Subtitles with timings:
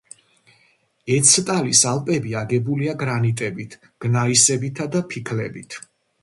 [1.17, 3.77] ეცტალის ალპები აგებულია გრანიტებით,
[4.07, 5.79] გნაისებითა და ფიქლებით.